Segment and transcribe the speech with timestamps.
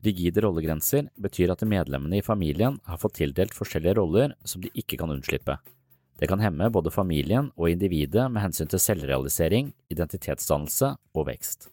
[0.00, 4.96] Rigide rollegrenser betyr at medlemmene i familien har fått tildelt forskjellige roller som de ikke
[5.00, 5.58] kan unnslippe.
[6.20, 11.68] Det kan hemme både familien og individet med hensyn til selvrealisering, identitetsdannelse og vekst.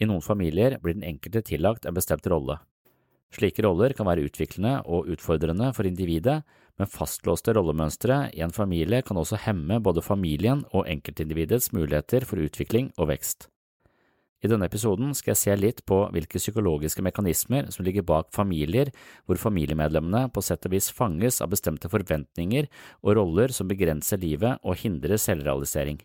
[0.00, 2.56] I noen familier blir den enkelte tillagt en bestemt rolle.
[3.36, 6.40] Slike roller kan være utviklende og utfordrende for individet,
[6.80, 12.40] men fastlåste rollemønstre i en familie kan også hemme både familien og enkeltindividets muligheter for
[12.42, 13.50] utvikling og vekst.
[14.40, 18.88] I denne episoden skal jeg se litt på hvilke psykologiske mekanismer som ligger bak familier
[19.28, 22.70] hvor familiemedlemmene på sett og vis fanges av bestemte forventninger
[23.02, 26.00] og roller som begrenser livet og hindrer selvrealisering.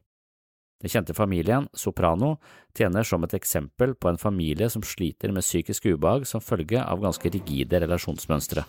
[0.83, 2.35] Den kjente familien, Soprano,
[2.75, 6.99] tjener som et eksempel på en familie som sliter med psykisk ubehag som følge av
[7.01, 8.65] ganske rigide relasjonsmønstre.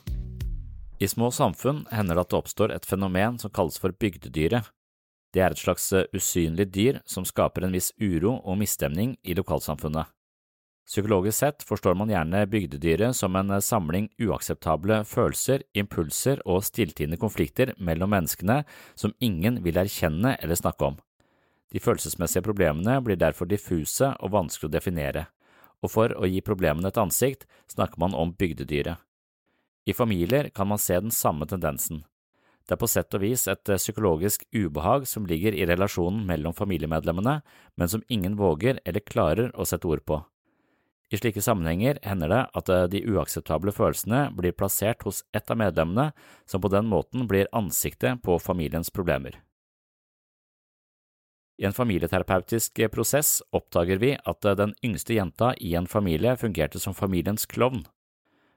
[1.03, 4.71] I små samfunn hender det at det oppstår et fenomen som kalles for bygdedyret,
[5.35, 9.35] det er et slags eh, usynlig dyr som skaper en viss uro og misstemning i
[9.37, 10.13] lokalsamfunnet.
[10.87, 17.19] Psykologisk sett forstår man gjerne bygdedyret som en eh, samling uakseptable følelser, impulser og stilltiende
[17.19, 18.63] konflikter mellom menneskene
[18.95, 21.01] som ingen vil erkjenne eller snakke om.
[21.75, 25.27] De følelsesmessige problemene blir derfor diffuse og vanskelig å definere,
[25.83, 29.03] og for å gi problemene et ansikt snakker man om bygdedyret.
[29.87, 32.05] I familier kan man se den samme tendensen.
[32.67, 36.55] Det er på sett og vis et eh, psykologisk ubehag som ligger i relasjonen mellom
[36.55, 37.41] familiemedlemmene,
[37.79, 40.19] men som ingen våger eller klarer å sette ord på.
[41.15, 45.61] I slike sammenhenger hender det at eh, de uakseptable følelsene blir plassert hos ett av
[45.63, 46.11] medlemmene,
[46.47, 49.39] som på den måten blir ansiktet på familiens problemer.
[51.57, 56.83] I en familieterapeutisk prosess oppdager vi at eh, den yngste jenta i en familie fungerte
[56.83, 57.87] som familiens klovn.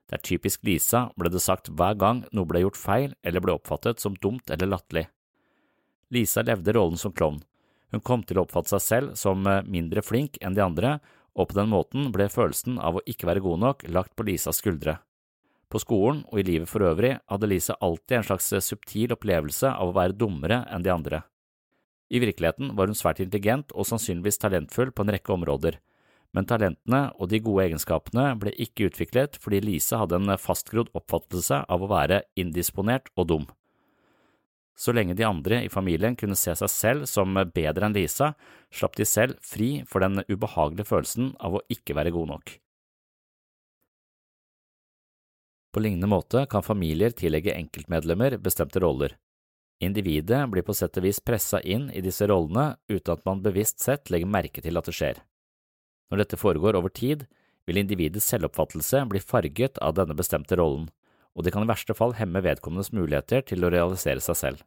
[0.09, 3.53] Det er typisk Lisa, ble det sagt hver gang noe ble gjort feil eller ble
[3.59, 5.05] oppfattet som dumt eller latterlig.
[6.09, 7.43] Lisa levde rollen som klovn.
[7.93, 10.97] Hun kom til å oppfatte seg selv som eh, mindre flink enn de andre,
[11.37, 14.61] og på den måten ble følelsen av å ikke være god nok lagt på Lisas
[14.61, 14.97] skuldre.
[15.69, 19.69] På skolen og i livet for øvrig hadde Lisa alltid en slags eh, subtil opplevelse
[19.69, 21.21] av å være dummere enn de andre.
[22.09, 25.77] I virkeligheten var hun svært intelligent og sannsynligvis talentfull på en rekke områder,
[26.35, 31.63] men talentene og de gode egenskapene ble ikke utviklet fordi Lise hadde en fastgrodd oppfattelse
[31.65, 33.47] av å være indisponert og dum.
[34.79, 38.31] Så lenge de andre i familien kunne se seg selv som bedre enn Lisa,
[38.71, 42.53] slapp de selv fri for den ubehagelige følelsen av å ikke være god nok.
[45.69, 49.17] På lignende måte kan familier tillegge enkeltmedlemmer bestemte roller.
[49.83, 53.83] Individet blir på sett og vis pressa inn i disse rollene uten at man bevisst
[53.83, 55.19] sett legger merke til at det skjer.
[56.09, 57.27] Når dette foregår over tid,
[57.69, 60.89] vil individets selvoppfattelse bli farget av denne bestemte rollen,
[61.37, 64.65] og det kan i verste fall hemme vedkommendes muligheter til å realisere seg selv.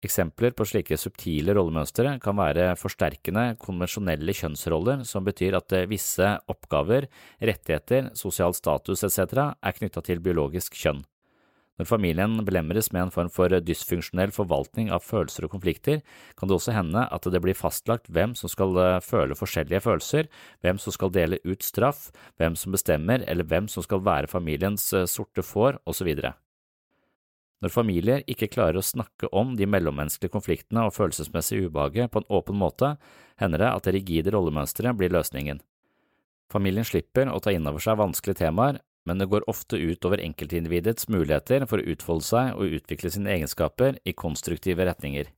[0.00, 7.10] Eksempler på slike subtile rollemønstre kan være forsterkende konvensjonelle kjønnsroller, som betyr at visse oppgaver,
[7.36, 9.52] rettigheter, sosial status etc.
[9.60, 11.04] er knytta til biologisk kjønn.
[11.80, 16.02] Når familien belemres med en form for dysfunksjonell forvaltning av følelser og konflikter,
[16.36, 20.28] kan det også hende at det blir fastlagt hvem som skal eh, føle forskjellige følelser,
[20.60, 24.90] hvem som skal dele ut straff, hvem som bestemmer eller hvem som skal være familiens
[24.92, 26.12] eh, sorte får, osv.
[27.64, 32.28] Når familier ikke klarer å snakke om de mellommenneskelige konfliktene og følelsesmessige ubehaget på en
[32.28, 32.92] åpen måte,
[33.40, 35.64] hender det at det rigide rollemønsteret blir løsningen.
[36.52, 40.20] Familien slipper å ta inn over seg vanskelige temaer, men det går ofte ut over
[40.22, 45.30] enkeltindividets muligheter for å utfolde seg og utvikle sine egenskaper i konstruktive retninger.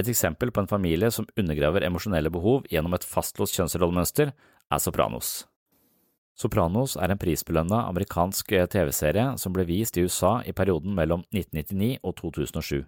[0.00, 4.32] Et eksempel på en familie som undergraver emosjonelle behov gjennom et fastlåst kjønnsrollemønster,
[4.72, 5.42] er Sopranos.
[6.32, 12.00] Sopranos er en prisbelønna amerikansk TV-serie som ble vist i USA i perioden mellom 1999
[12.02, 12.82] og 2007.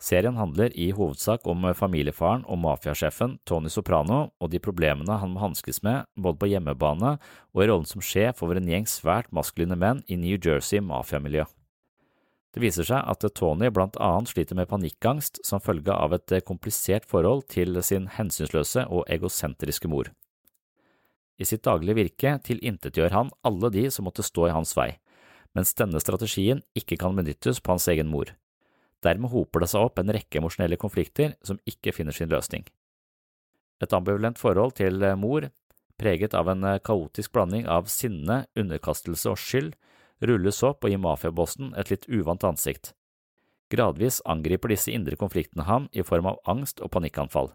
[0.00, 5.42] Serien handler i hovedsak om familiefaren og mafiasjefen Tony Soprano og de problemene han må
[5.42, 7.18] hanskes med både på hjemmebane
[7.52, 11.44] og i rollen som sjef over en gjeng svært maskuline menn i New Jersey mafiamiljø.
[12.50, 17.04] Det viser seg at Tony blant annet sliter med panikkangst som følge av et komplisert
[17.06, 20.08] forhold til sin hensynsløse og egosentriske mor.
[21.40, 24.94] I sitt daglige virke tilintetgjør han alle de som måtte stå i hans vei,
[25.54, 28.32] mens denne strategien ikke kan benyttes på hans egen mor.
[29.04, 32.66] Dermed hoper det seg opp en rekke emosjonelle konflikter som ikke finner sin løsning.
[33.80, 35.48] Et ambivalent forhold til mor,
[36.00, 39.72] preget av en kaotisk blanding av sinne, underkastelse og skyld,
[40.20, 42.92] rulles opp og gir mafiabossen et litt uvant ansikt.
[43.70, 47.52] Gradvis angriper disse indre konfliktene ham i form av angst og panikkanfall,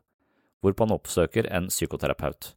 [0.64, 2.54] hvorpå han oppsøker en psykoterapeut.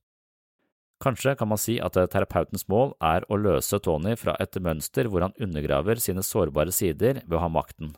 [1.03, 5.23] Kanskje kan man si at terapeutens mål er å løse Tony fra et mønster hvor
[5.27, 7.93] han undergraver sine sårbare sider ved å ha makten.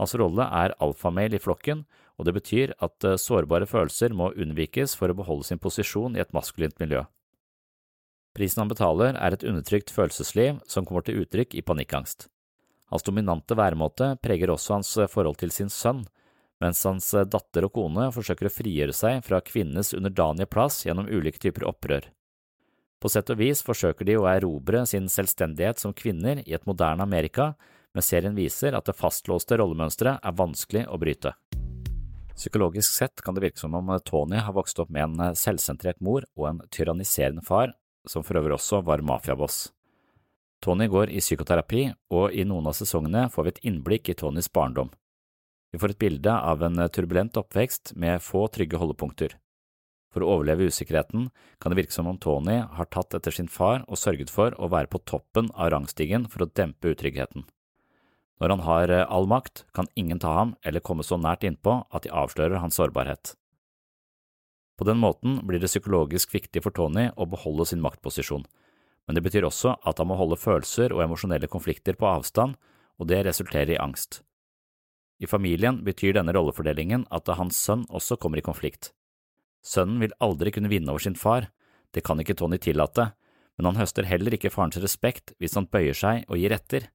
[0.00, 1.84] Hans rolle er alfamel i flokken,
[2.18, 6.34] og det betyr at sårbare følelser må unnvikes for å beholde sin posisjon i et
[6.34, 7.04] maskulint miljø.
[8.34, 12.26] Prisen han betaler er et undertrykt følelsesliv som kommer til uttrykk i panikkangst.
[12.90, 16.02] Hans dominante væremåte preger også hans forhold til sin sønn,
[16.62, 21.40] mens hans datter og kone forsøker å frigjøre seg fra kvinnenes underdanige plass gjennom ulike
[21.42, 22.10] typer opprør.
[23.02, 27.04] På sett og vis forsøker de å erobre sin selvstendighet som kvinner i et moderne
[27.04, 27.52] Amerika,
[27.94, 31.34] men serien viser at det fastlåste rollemønsteret er vanskelig å bryte.
[32.34, 36.26] Psykologisk sett kan det virke som om Tony har vokst opp med en selvsentrert mor
[36.34, 37.76] og en tyranniserende far
[38.10, 39.68] som for øvrig også var mafiaboss.
[40.64, 44.48] Tony går i psykoterapi, og i noen av sesongene får vi et innblikk i Tonys
[44.52, 44.90] barndom.
[45.72, 49.36] Vi får et bilde av en turbulent oppvekst med få trygge holdepunkter.
[50.14, 51.28] For å overleve usikkerheten
[51.60, 54.70] kan det virke som om Tony har tatt etter sin far og sørget for å
[54.70, 57.44] være på toppen av rangstigen for å dempe utryggheten.
[58.42, 62.04] Når han har all makt, kan ingen ta ham eller komme så nært innpå at
[62.04, 63.34] de avslører hans sårbarhet.
[64.74, 68.42] På den måten blir det psykologisk viktig for Tony å beholde sin maktposisjon,
[69.06, 72.56] men det betyr også at han må holde følelser og emosjonelle konflikter på avstand,
[72.98, 74.22] og det resulterer i angst.
[75.22, 78.90] I familien betyr denne rollefordelingen at hans sønn også kommer i konflikt.
[79.64, 81.48] Sønnen vil aldri kunne vinne over sin far,
[81.94, 83.12] det kan ikke Tony tillate,
[83.54, 86.90] men han høster heller ikke farens respekt hvis han bøyer seg og gir etter.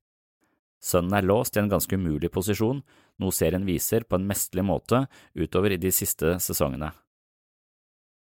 [0.80, 2.82] Sønnen er låst i en ganske umulig posisjon,
[3.20, 5.04] noe serien viser på en mesterlig måte
[5.36, 6.94] utover i de siste sesongene.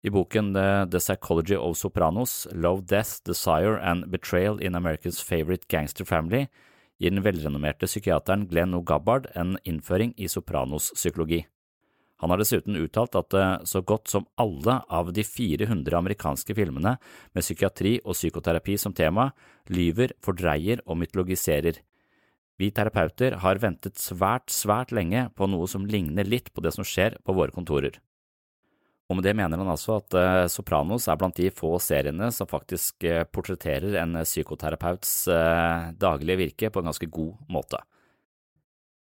[0.01, 6.09] I boken The Psychology of Sopranos, Love, Death, Desire and Betrayal in America's Favorite Gangster
[6.09, 6.47] Family
[7.01, 8.81] gir den velrenommerte psykiateren Glenn O.
[8.81, 11.45] Gabbard en innføring i Sopranos-psykologi.
[12.21, 13.37] Han har dessuten uttalt at
[13.69, 16.97] så godt som alle av de 400 amerikanske filmene
[17.33, 19.31] med psykiatri og psykoterapi som tema
[19.73, 21.81] lyver, fordreier og mytologiserer.
[22.61, 26.85] Vi terapeuter har ventet svært, svært lenge på noe som ligner litt på det som
[26.85, 27.97] skjer på våre kontorer.
[29.11, 32.47] Og med det mener han altså at uh, Sopranos er blant de få seriene som
[32.51, 37.81] faktisk uh, portretterer en psykoterapeuts uh, daglige virke på en ganske god måte.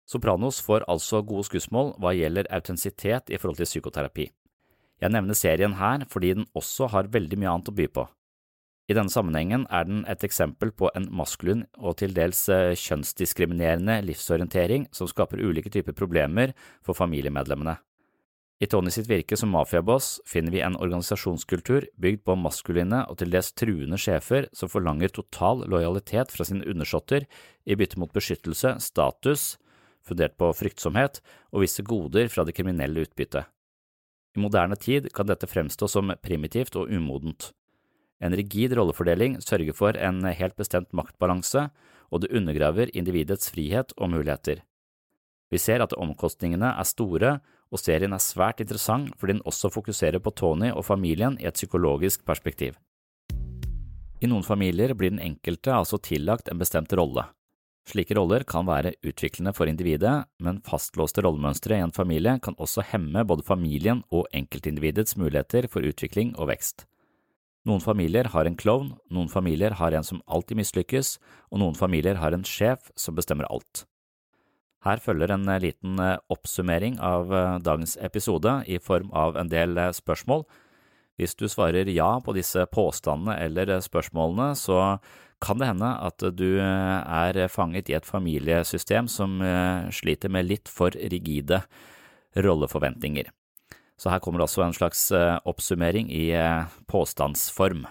[0.10, 4.28] Sopranos får altså gode skussmål hva gjelder autentisitet i forhold til psykoterapi.
[5.02, 8.10] Jeg nevner serien her fordi den også har veldig mye annet å by på.
[8.86, 14.86] I denne sammenhengen er den et eksempel på en maskulin og til dels kjønnsdiskriminerende livsorientering
[14.94, 16.54] som skaper ulike typer problemer
[16.86, 17.80] for familiemedlemmene.
[18.63, 23.34] I Tony sitt virke som mafiaboss finner vi en organisasjonskultur bygd på maskuline og til
[23.34, 27.25] dels truende sjefer som forlanger total lojalitet fra sine undersåtter
[27.65, 29.58] i bytte mot beskyttelse, status,
[30.06, 31.20] fundert på fryktsomhet
[31.51, 33.50] og visse goder fra det kriminelle utbyttet.
[34.36, 37.51] I moderne tid kan dette fremstå som primitivt og umodent.
[38.25, 41.67] En rigid rollefordeling sørger for en helt bestemt maktbalanse,
[42.10, 44.63] og det undergraver individets frihet og muligheter.
[45.53, 47.38] Vi ser at omkostningene er store,
[47.70, 51.58] og serien er svært interessant fordi den også fokuserer på Tony og familien i et
[51.58, 52.75] psykologisk perspektiv.
[54.22, 57.27] I noen familier blir den enkelte altså tillagt en bestemt rolle.
[57.86, 62.82] Slike roller kan være utviklende for individet, men fastlåste rollemønstre i en familie kan også
[62.89, 66.88] hemme både familien og enkeltindividets muligheter for utvikling og vekst.
[67.65, 71.15] Noen familier har en klovn, noen familier har en som alltid mislykkes,
[71.50, 73.88] og noen familier har en sjef som bestemmer alt.
[74.86, 75.98] Her følger en liten
[76.29, 77.31] oppsummering av
[77.65, 80.45] dagens episode i form av en del spørsmål.
[81.17, 85.00] Hvis du svarer ja på disse påstandene eller spørsmålene, så
[85.41, 89.39] kan det hende at du er fanget i et familiesystem som
[89.89, 91.63] sliter med litt for rigide
[92.38, 93.31] rolleforventninger.
[93.96, 95.08] Så her kommer det også en slags
[95.48, 96.28] oppsummering i
[96.92, 97.86] påstandsform.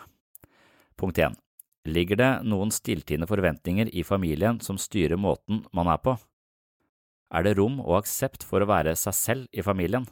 [1.01, 1.39] Punkt 1.
[1.85, 6.17] Ligger det noen stilltiende forventninger i familien som styrer måten man er på?
[7.35, 10.07] Er det rom og aksept for å være seg selv i familien?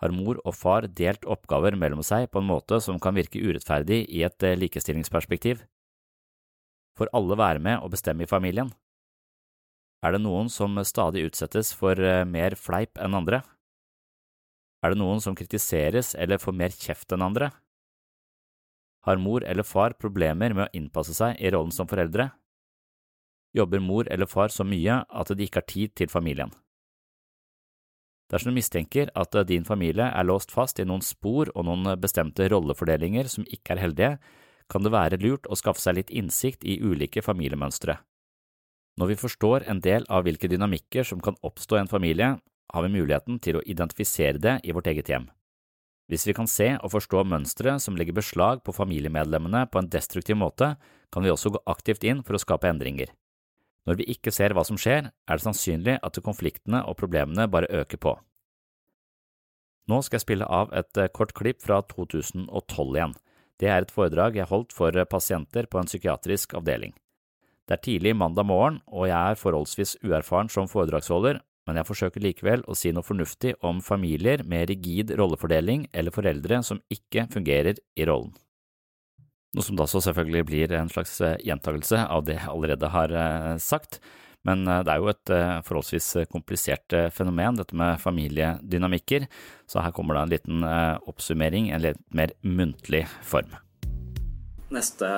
[0.00, 4.02] Har mor og far delt oppgaver mellom seg på en måte som kan virke urettferdig
[4.12, 5.62] i et eh, likestillingsperspektiv?
[6.96, 8.70] Får alle være med og bestemme i familien?
[10.04, 13.40] Er det noen som stadig utsettes for eh, mer fleip enn andre?
[14.84, 17.50] Er det noen som kritiseres eller får mer kjeft enn andre?
[19.06, 22.30] Har mor eller far problemer med å innpasse seg i rollen som foreldre?
[23.56, 26.50] Jobber mor eller far så mye at de ikke har tid til familien?
[28.26, 32.48] Dersom du mistenker at din familie er låst fast i noen spor og noen bestemte
[32.50, 34.12] rollefordelinger som ikke er heldige,
[34.66, 38.00] kan det være lurt å skaffe seg litt innsikt i ulike familiemønstre.
[38.98, 42.32] Når vi forstår en del av hvilke dynamikker som kan oppstå i en familie,
[42.72, 45.28] har vi muligheten til å identifisere det i vårt eget hjem.
[46.06, 50.38] Hvis vi kan se og forstå mønstre som legger beslag på familiemedlemmene på en destruktiv
[50.38, 50.76] måte,
[51.10, 53.10] kan vi også gå aktivt inn for å skape endringer.
[53.86, 57.70] Når vi ikke ser hva som skjer, er det sannsynlig at konfliktene og problemene bare
[57.82, 58.14] øker på.
[59.86, 63.14] Nå skal jeg spille av et eh, kort klipp fra 2012 igjen.
[63.62, 66.96] Det er et foredrag jeg holdt for eh, pasienter på en psykiatrisk avdeling.
[67.66, 72.22] Det er tidlig mandag morgen, og jeg er forholdsvis uerfaren som foredragsholder, men jeg forsøker
[72.22, 77.80] likevel å si noe fornuftig om familier med rigid rollefordeling eller foreldre som ikke fungerer
[77.98, 78.34] i rollen.
[79.56, 83.12] Noe som da så selvfølgelig blir en slags eh, gjentagelse av det jeg allerede har
[83.16, 84.02] eh, sagt,
[84.44, 85.32] men eh, det er jo et
[85.64, 89.24] forholdsvis komplisert fenomen, dette med familiedynamikker,
[89.64, 90.66] så her kommer da en liten
[91.08, 93.56] oppsummering, en litt mer muntlig form.
[94.76, 95.08] Neste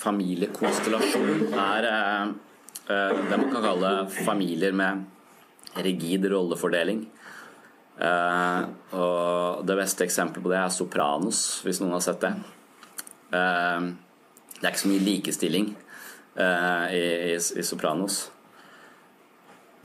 [0.00, 1.88] familiekonstellasjon er
[2.90, 3.92] det man kan kalle
[4.24, 5.04] familier med
[5.84, 7.04] rigid rollefordeling.
[8.00, 8.60] Eh,
[8.96, 12.32] og det beste eksempelet på det er Sopranos, hvis noen har sett det.
[13.36, 13.88] Eh,
[14.56, 15.70] det er ikke så mye likestilling
[16.40, 17.00] i,
[17.32, 18.22] i, i Sopranos.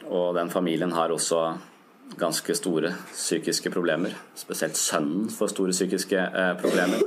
[0.06, 1.40] Og den familien har også
[2.20, 4.14] ganske store psykiske problemer.
[4.38, 7.02] Spesielt sønnen får store psykiske eh, problemer.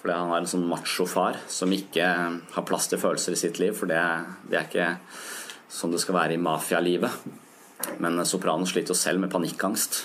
[0.00, 2.06] Fordi han har en sånn macho-far som ikke
[2.54, 3.76] har plass til følelser i sitt liv.
[3.76, 4.00] For det,
[4.50, 4.88] det er ikke
[5.70, 7.28] sånn det skal være i mafialivet.
[8.02, 10.02] Men Soprano sliter jo selv med panikkangst.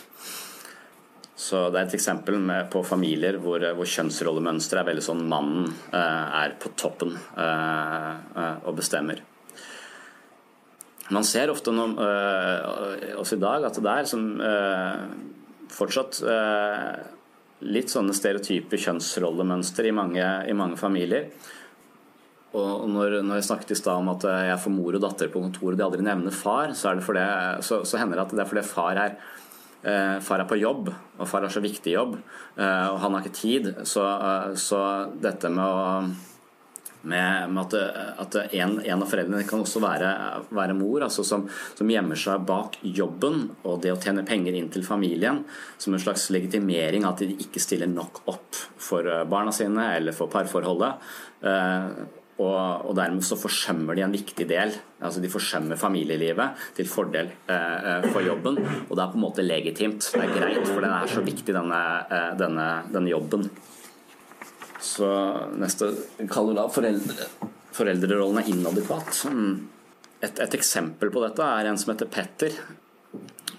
[1.45, 5.67] Så det er et eksempel med, på familier hvor, hvor kjønnsrollemønsteret er veldig sånn mannen
[5.91, 9.19] eh, er på toppen eh, eh og bestemmer.
[11.13, 15.03] Man ser ofte noen, øh, også i dag at det er som, øh,
[15.69, 16.95] fortsatt øh,
[17.65, 21.29] litt sånne stereotype kjønnsrollemønster i mange, i mange familier.
[22.55, 25.41] Og når, når jeg snakket i stad om at jeg får mor og datter på
[25.43, 27.25] kontoret og de aldri nevner far, så, det
[27.67, 29.17] så, så, hender det at det er fordi far er,
[30.23, 30.87] far er på jobb,
[31.19, 32.15] og far har så viktig jobb,
[32.55, 33.67] og han har ikke tid.
[33.83, 34.05] Så,
[34.55, 34.79] så
[35.19, 35.83] dette med å
[37.05, 37.75] med, med at,
[38.25, 40.11] at en, en, av foreldrene kan også være,
[40.55, 41.45] være mor, altså som,
[41.77, 45.43] som, gjemmer seg bak jobben og det å tjene penger inn til familien
[45.77, 50.15] som en slags legitimering at de ikke stiller nok opp for eh, barna sine eller
[50.15, 51.09] for parforholdet.
[51.45, 51.89] Eh,
[52.35, 52.55] og,
[52.89, 54.73] og, dermed så forsømmer de en viktig del.
[54.99, 58.59] altså De forsømmer familielivet til fordel eh, eh for jobben.
[58.89, 60.09] Og det er på en måte legitimt.
[60.11, 61.79] Det er greit, for den er så viktig, denne,
[62.35, 63.47] denne, denne jobben.
[64.85, 65.09] Så
[65.57, 65.91] neste
[66.29, 67.27] kaller da foreldre,
[67.75, 69.23] foreldrerollen er inadekvat.
[70.21, 72.53] Et, et, eksempel på dette er en som heter Petter.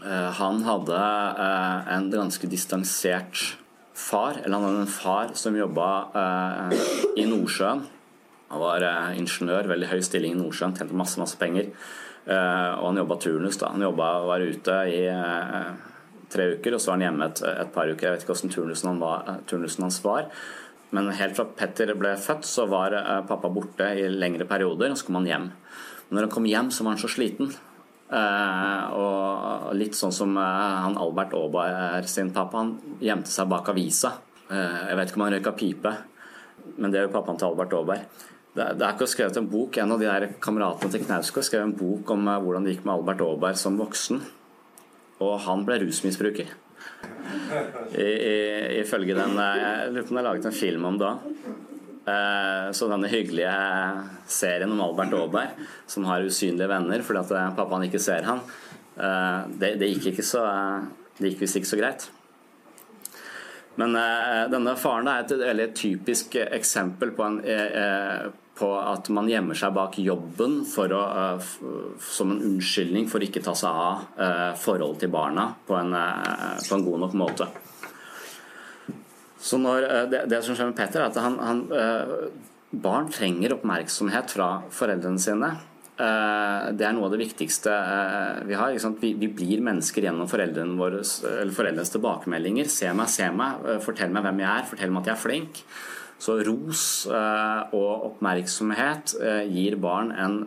[0.07, 1.01] Eh, han hadde
[1.47, 3.43] eh, en ganske distansert
[3.97, 5.91] far, eller han hadde en far som jobba
[6.23, 6.89] eh,
[7.23, 7.83] i Nordsjøen.
[8.47, 8.85] Han var
[9.19, 11.73] ingeniør, veldig høy stilling i Nordsjøen, tjente masse masse penger.
[12.27, 13.57] Og han jobba turnus.
[13.59, 13.73] da.
[13.75, 15.01] Han jobba, var ute i
[16.31, 18.07] tre uker, og så var han hjemme et, et par uker.
[18.07, 20.31] Jeg vet ikke hvordan turnusen, han var, turnusen hans var.
[20.95, 24.99] Men helt fra Petter ble født, så var eh, pappa borte i lengre perioder, og
[24.99, 25.49] så kom han hjem.
[26.13, 27.51] Når han kom hjem, så var han så sliten.
[28.07, 33.73] Eh, og litt sånn som eh, han Albert Aaberg sin pappa, han gjemte seg bak
[33.75, 34.15] avisa.
[34.47, 35.91] Jeg vet ikke om han røyka pipe,
[36.79, 38.21] men det jo pappaen til Albert Aaberg.
[38.57, 39.75] Det er ikke skrevet en bok.
[39.83, 42.95] En av de der kameratene til Knausgård skrev en bok om hvordan det gikk med
[42.95, 44.23] Albert Aaberg som voksen.
[45.19, 46.55] Og han ble rusmisbruker.
[47.97, 51.15] Ifølge den Jeg lurer på om det er laget en film om da.
[52.07, 53.55] Eh, så denne hyggelige
[54.31, 58.45] serien om Albert Aaberg, som har usynlige venner fordi at eh, pappaen ikke ser han,
[58.95, 60.45] eh, det, det gikk ikke så
[61.17, 62.03] Det gikk visst ikke så greit.
[63.81, 63.95] Men
[64.53, 67.39] denne faren er et veldig typisk eksempel på, en,
[68.57, 71.03] på, at man gjemmer seg bak jobben å,
[72.01, 76.87] som en unnskyldning for ikke ta seg av forholdet til barna på en, på en
[76.89, 77.51] god nok måte.
[79.47, 82.29] Så når, eh, det, det, som skjer med Petter, er at han, han, eh,
[82.83, 85.53] barn trenger oppmerksomhet fra foreldrene sine.
[85.97, 87.75] Eh, det er noe av det viktigste
[88.49, 88.75] vi har.
[89.01, 92.73] Vi, vi, blir mennesker gjennom foreldrene våre, foreldrenes tilbakemeldinger.
[92.73, 95.63] Se meg, se meg, fortell meg hvem jeg er, fortell meg at jeg er flink.
[96.23, 99.13] Så ros og oppmerksomhet
[99.53, 100.39] gir barn en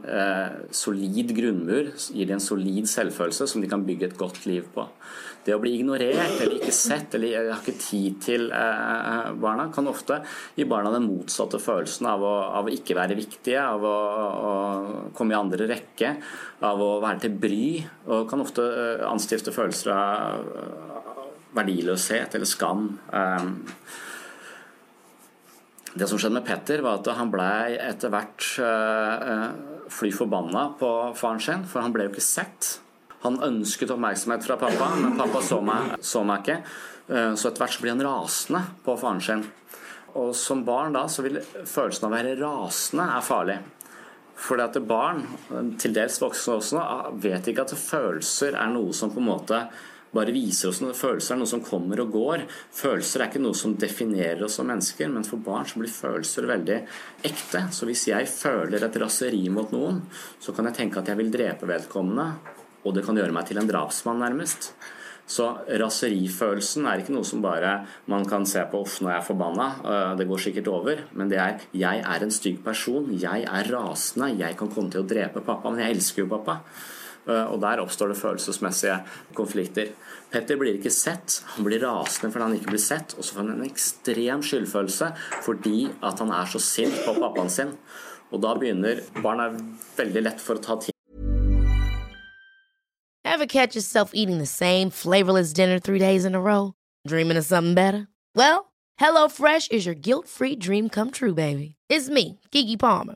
[0.74, 4.88] solid grunnmur, gir dem en solid selvfølelse som de kan bygge et godt liv på.
[5.50, 9.70] Det å bli ignorert eller ikke sett eller jeg har ikke tid til eh, barna,
[9.74, 10.20] kan ofte
[10.58, 13.96] gi barna den motsatte følelsen av å, av å ikke være viktige, av å,
[14.50, 14.52] å,
[15.16, 16.12] komme i andre rekke,
[16.68, 17.64] av å være til bry,
[18.12, 20.46] og kan ofte eh, anstifte følelser av
[21.56, 22.92] verdiløshet eller skam.
[26.00, 29.50] Eh, det som skjedde med Petter, var at han blei etter hvert eh,
[29.90, 32.80] fly forbanna på faren sin, for han ble jo ikke sett.
[33.24, 36.62] Han ønsket oppmerksomhet fra pappa, men pappa så meg, så meg ikke.
[37.10, 39.44] Eh, så etter hvert så blir han rasende på faren sin.
[40.16, 43.60] Og som barn da så vil følelsen av å være rasende er farlig.
[44.40, 45.26] Fordi at barn,
[45.82, 46.84] til dels voksne også,
[47.20, 49.66] vet ikke at følelser er noe som på en måte
[50.16, 52.46] bare viser oss noen Følelser er noe som kommer og går.
[52.76, 56.50] Følelser er ikke noe som definerer oss som mennesker, men for barn så blir følelser
[56.50, 56.80] veldig
[57.30, 57.66] ekte.
[57.76, 60.02] Så hvis jeg føler et raseri mot noen,
[60.42, 62.32] så kan jeg tenke at jeg vil drepe vedkommende
[62.86, 64.72] og det kan gjøre meg til en drapsmann, nærmest.
[65.30, 65.46] Så
[65.78, 67.76] raserifølelsen er ikke noe som bare
[68.10, 71.04] man kan se på uff, når jeg er forbanna, øh, det går sikkert over.
[71.14, 75.04] Men det er jeg er en stygg person, jeg er rasende, jeg kan komme til
[75.04, 76.64] å drepe pappa, men jeg elsker jo pappa.
[77.30, 79.00] Øh, og der oppstår det følelsesmessige
[79.38, 79.92] konflikter.
[80.32, 83.42] Petter blir ikke sett, han blir rasende fordi han ikke blir sett, og så får
[83.42, 85.10] han en ekstrem skyldfølelse
[85.46, 87.76] fordi at han er så sint på pappaen sin.
[88.32, 89.58] Og da begynner Barn er
[89.98, 90.94] veldig lett for å ta ting
[93.26, 96.74] Ever catch yourself eating the same flavorless dinner three days in a row?
[97.08, 98.08] Dreaming of something better?
[98.36, 101.76] Well, HelloFresh is your guilt-free dream come true, baby.
[101.90, 103.16] It's me, Kiki Palmer.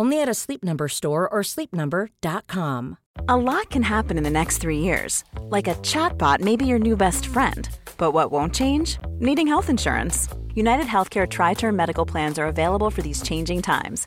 [0.00, 2.96] Only at a Sleep Number store or sleepnumber.com.
[3.28, 5.24] A lot can happen in the next 3 years.
[5.50, 7.68] Like a chatbot may be your new best friend.
[7.98, 8.98] But what won't change?
[9.18, 10.26] Needing health insurance.
[10.54, 14.06] United Healthcare tri-term medical plans are available for these changing times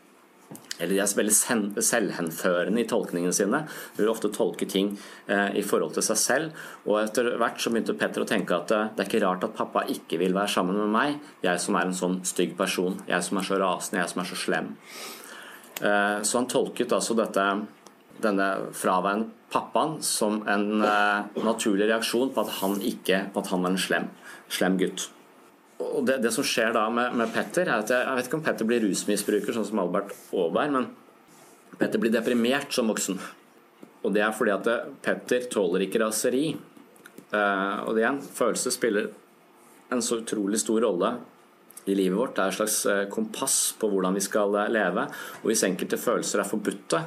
[0.81, 3.61] eller de er veldig selvhenførende i tolkningene sine.
[3.95, 4.93] De vil ofte tolke ting
[5.27, 6.63] eh, i forhold til seg selv.
[6.87, 9.55] Og etter hvert så begynte Petter å tenke at eh, det er ikke rart at
[9.57, 13.27] pappa ikke vil være sammen med meg, jeg som er en sånn stygg person, jeg
[13.27, 14.73] som er så rasende, jeg som er så slem.
[15.81, 17.47] Eh, så han tolket altså dette,
[18.21, 23.73] denne fraværende pappaen som en naturlig reaksjon på at han ikke på at han var
[23.73, 24.05] en slem,
[24.47, 25.09] slem gutt
[25.97, 28.39] og det, det, som skjer da med, med, Petter, er at jeg, jeg, vet ikke
[28.39, 30.89] om Petter blir rusmisbruker, sånn som Albert Aaberg, men
[31.79, 33.19] Petter blir deprimert som voksen.
[34.01, 34.69] Og det er fordi at
[35.05, 36.45] Petter tåler ikke raseri.
[37.31, 39.11] Uh, og det igjen, følelser spiller
[39.91, 41.11] en så utrolig stor rolle
[41.85, 42.35] i livet vårt.
[42.35, 45.07] Det er et slags eh, kompass på hvordan vi skal eh, leve.
[45.41, 46.99] Og hvis enkelte følelser er forbudte,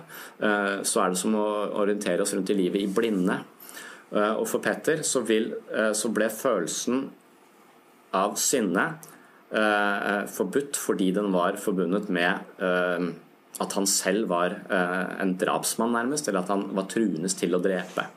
[0.42, 1.46] uh, så er det som å
[1.80, 3.38] orientere oss rundt i livet i blinde.
[4.10, 5.52] Uh, og for Petter så, vil,
[5.94, 7.06] så ble følelsen
[8.14, 8.87] av sinne
[9.55, 13.09] eh, forbudt fordi den var forbundet med eh,
[13.62, 17.62] at han selv var eh, en drapsmann, nærmest, eller at han var truendes til å
[17.62, 18.09] drepe.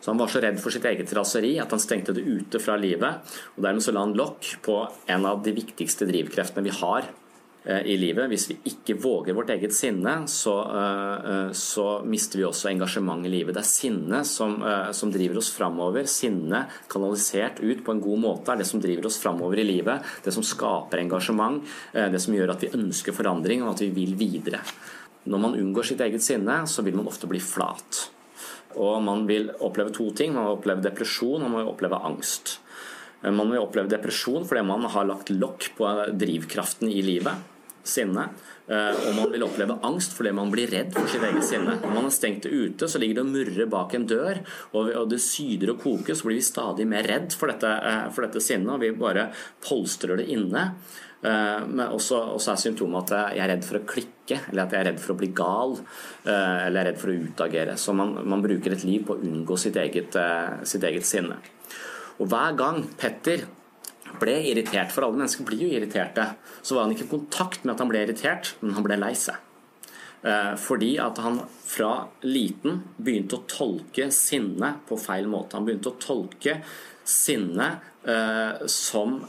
[0.00, 2.76] Så Han var så redd for sitt eget raseri at han stengte det ute fra
[2.78, 3.24] livet.
[3.56, 4.76] og Dermed så la han lokk på
[5.10, 7.25] en av de viktigste drivkreftene vi har eh,
[7.66, 8.28] i livet.
[8.30, 13.32] Hvis vi ikke våger vårt eget sinne, så, eh, så mister vi også engasjement i
[13.32, 13.56] livet.
[13.56, 14.58] Det er sinne som,
[14.92, 16.06] som driver oss framover.
[16.10, 20.04] Sinne kanalisert ut på en god måte er det som driver oss framover i livet.
[20.24, 24.14] Det som skaper engasjement, det som gjør at vi ønsker forandring og at vi vil
[24.18, 24.62] videre.
[25.26, 28.06] Når man unngår sitt eget sinne, så vil man ofte bli flat.
[28.76, 30.34] Og man vil oppleve to ting.
[30.34, 32.58] Man vil oppleve depresjon og man vil oppleve angst.
[33.22, 37.55] Eh, man vil oppleve depresjon fordi man har lagt lokk på drivkraften i livet,
[37.90, 38.28] sinne.
[38.66, 41.78] Eh, og man vil oppleve angst fordi man blir redd for sitt eget sinne.
[41.82, 44.42] Når man har stengt det ute, så ligger det og murrer bak en dør,
[44.76, 48.26] og det syder og koker, så blir vi stadig mer redd for dette, eh, for
[48.26, 49.30] dette sinnet, og vi bare
[49.64, 50.70] polstrer det inne.
[51.26, 54.74] Og men også, også er symptomet at jeg er redd for å klikke, eller at
[54.74, 55.72] jeg er redd for å bli gal,
[56.28, 57.76] eh, eller jeg er redd for å utagere.
[57.80, 61.40] Så man, man bruker et liv på å unngå sitt eget, eh, sitt eget sinne.
[62.20, 63.46] Og hver gang Petter
[64.20, 66.28] ble irritert, for alle mennesker blir jo irriterte,
[66.62, 69.14] så var han ikke i kontakt med at han ble irritert, men han ble lei
[69.18, 69.36] seg.
[70.58, 75.54] Fordi at han fra liten begynte å tolke sinne på feil måte.
[75.58, 76.56] Han begynte å tolke
[77.06, 77.68] sinne
[78.72, 79.20] som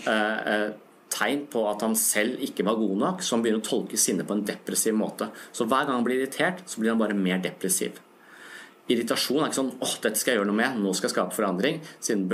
[1.18, 4.26] tegn på at han selv ikke var god nok, så han begynner å tolke sinne
[4.28, 5.30] på en depressiv måte.
[5.52, 8.02] Så hver gang han blir irritert, så blir han bare mer depressiv.
[8.88, 11.36] Irritasjon er ikke sånn 'åh, dette skal jeg gjøre noe med, nå skal jeg skape
[11.36, 12.28] forandring', siden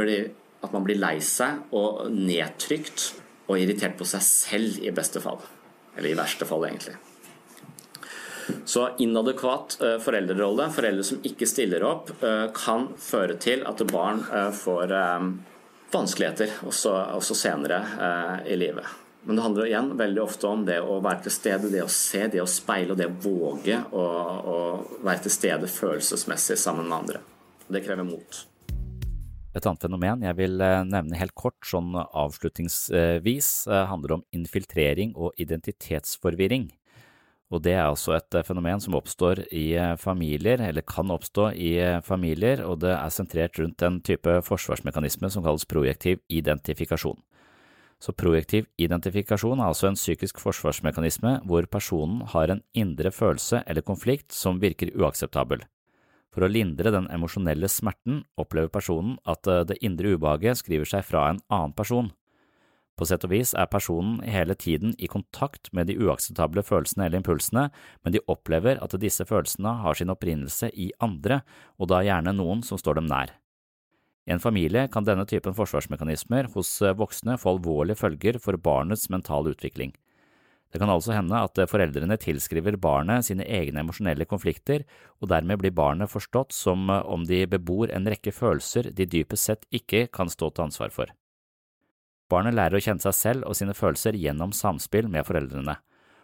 [0.64, 3.12] at man blir lei seg og nedtrykt
[3.50, 5.42] og irritert på seg selv i beste fall.
[5.98, 6.96] Eller i verste fall, egentlig.
[8.66, 14.24] Så inadekvat eh, foreldrerolle, foreldre som ikke stiller opp, eh, kan føre til at barn
[14.32, 14.96] eh, får
[15.94, 17.78] vanskeligheter også, også senere
[18.50, 18.88] i livet.
[19.24, 22.26] Men det handler igjen veldig ofte om det å være til stede, det å se,
[22.34, 24.08] det å speile og det å våge å,
[24.56, 24.58] å
[25.06, 27.22] være til stede følelsesmessig sammen med andre.
[27.70, 28.42] Det krever mot.
[29.54, 35.14] Et annet fenomen jeg vil eh, nevne helt kort, sånn avslutningsvis, eh, handler om infiltrering
[35.14, 36.72] og identitetsforvirring.
[37.54, 39.68] Og det er altså et eh, fenomen som oppstår i
[40.02, 45.46] familier, eller kan oppstå i familier, og det er sentrert rundt en type forsvarsmekanisme som
[45.46, 47.22] kalles projektiv identifikasjon.
[48.02, 53.86] Så projektiv identifikasjon er altså en psykisk forsvarsmekanisme hvor personen har en indre følelse eller
[53.86, 55.62] konflikt som virker uakseptabel.
[56.34, 61.28] For å lindre den emosjonelle smerten opplever personen at det indre ubehaget skriver seg fra
[61.30, 62.10] en annen person.
[62.94, 67.24] På sett og vis er personen hele tiden i kontakt med de uakseptable følelsene eller
[67.24, 67.68] impulsene,
[68.06, 71.42] men de opplever at disse følelsene har sin opprinnelse i andre,
[71.82, 73.34] og da gjerne noen som står dem nær.
[74.30, 79.52] I en familie kan denne typen forsvarsmekanismer hos voksne få alvorlige følger for barnets mentale
[79.52, 79.92] utvikling.
[80.74, 84.82] Det kan altså hende at foreldrene tilskriver barnet sine egne emosjonelle konflikter,
[85.22, 89.68] og dermed blir barnet forstått som om de bebor en rekke følelser de dypest sett
[89.70, 91.14] ikke kan stå til ansvar for.
[92.34, 95.78] Barnet lærer å kjenne seg selv og sine følelser gjennom samspill med foreldrene,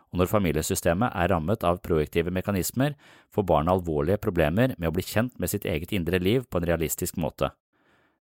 [0.10, 2.96] og når familiesystemet er rammet av projektive mekanismer,
[3.30, 6.66] får barnet alvorlige problemer med å bli kjent med sitt eget indre liv på en
[6.72, 7.52] realistisk måte.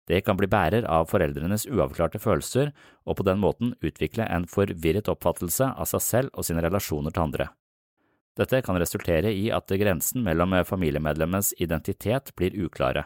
[0.08, 2.72] Det kan bli bærer av foreldrenes uavklarte følelser
[3.04, 7.26] og på den måten utvikle en forvirret oppfattelse av seg selv og sine relasjoner til
[7.26, 7.50] andre.
[8.38, 13.04] Dette kan resultere i at grensen mellom familiemedlemmenes identitet blir uklare.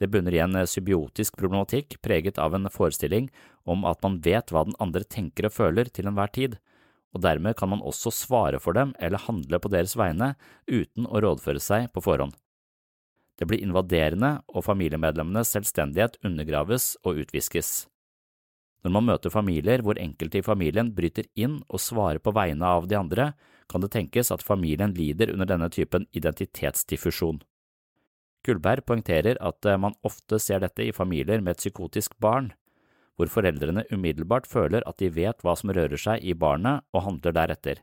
[0.00, 3.28] Det bunner i en symbiotisk problematikk preget av en forestilling
[3.64, 6.56] om at man vet hva den andre tenker og føler til enhver tid,
[7.14, 10.34] og dermed kan man også svare for dem eller handle på deres vegne
[10.68, 12.34] uten å rådføre seg på forhånd.
[13.36, 17.86] Det blir invaderende, og familiemedlemmenes selvstendighet undergraves og utviskes.
[18.84, 22.86] Når man møter familier hvor enkelte i familien bryter inn og svarer på vegne av
[22.88, 23.32] de andre,
[23.66, 27.40] kan det tenkes at familien lider under denne typen identitetsdiffusjon.
[28.46, 32.52] Gullberg poengterer at eh, man ofte ser dette i familier med et psykotisk barn,
[33.18, 37.34] hvor foreldrene umiddelbart føler at de vet hva som rører seg i barnet og handler
[37.34, 37.82] deretter.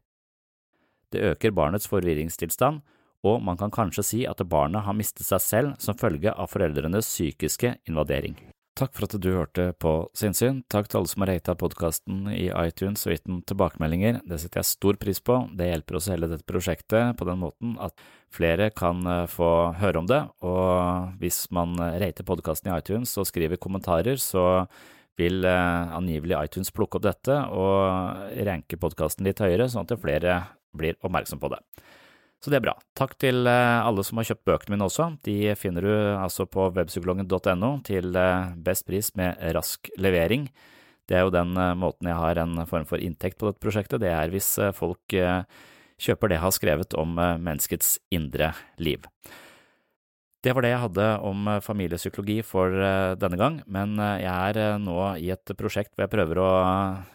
[1.11, 2.79] Det øker barnets forvirringstilstand,
[3.23, 7.07] og man kan kanskje si at barnet har mistet seg selv som følge av foreldrenes
[7.07, 8.35] psykiske invadering.
[8.73, 10.63] Takk for at du hørte på Sinnsyn.
[10.65, 14.17] Takk til alle som har rata podkasten i iTunes og gitt den tilbakemeldinger.
[14.25, 15.35] Det setter jeg stor pris på.
[15.53, 17.93] Det hjelper oss hele dette prosjektet på den måten at
[18.33, 20.23] flere kan eh, få høre om det.
[20.41, 24.65] Og hvis man rater podkasten i iTunes og skriver kommentarer, så
[25.21, 30.39] vil eh, angivelig iTunes plukke opp dette og ranke podkasten litt høyere, sånn at flere
[30.73, 31.61] blir oppmerksom på det.
[32.43, 32.73] Så det er bra.
[32.99, 35.13] Takk til eh, alle som har kjøpt bøkene mine også.
[35.23, 40.49] De finner du altså på webpsykologen.no til eh, best pris med rask levering.
[41.07, 44.03] Det er jo den eh, måten jeg har en form for inntekt på dette prosjektet,
[44.03, 45.15] det er hvis folk
[46.03, 49.07] kjøper det jeg har skrevet om menneskets indre liv.
[50.43, 52.75] Det var det jeg hadde om familiepsykologi for
[53.15, 56.51] denne gang, men jeg er nå i et prosjekt hvor jeg prøver å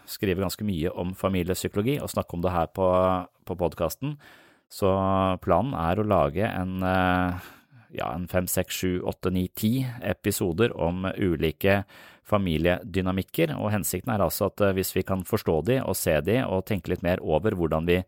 [0.08, 2.88] skrive ganske mye om familiepsykologi og snakke om det her på,
[3.44, 4.16] på podkasten,
[4.72, 4.90] så
[5.44, 6.82] planen er å lage en
[7.94, 11.82] ja, en fem, seks, sju, åtte, ni, ti episoder om ulike
[12.28, 16.42] familiedynamikker, og hensikten er altså at eh, hvis vi kan forstå de og se de
[16.44, 18.02] og tenke litt mer over hvordan vi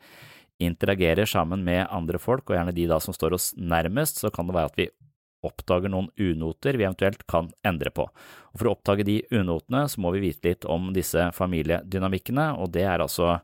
[0.61, 4.49] interagerer sammen med andre folk, og gjerne de da som står oss nærmest, så kan
[4.49, 4.91] det være at vi
[5.47, 8.05] oppdager noen unoter vi eventuelt kan endre på.
[8.53, 12.75] Og For å oppdage de unotene så må vi vite litt om disse familiedynamikkene, og
[12.77, 13.39] det er altså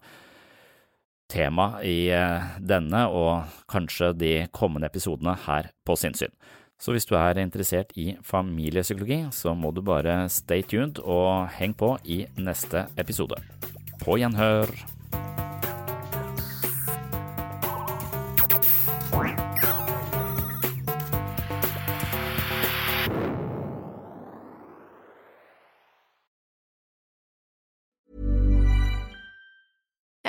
[1.31, 6.35] tema i eh, denne og kanskje de kommende episodene her på Sinnsyn.
[6.79, 11.73] Så hvis du er interessert i familiepsykologi, så må du bare stay tuned og heng
[11.77, 13.41] på i neste episode.
[14.03, 14.96] På gjenhør!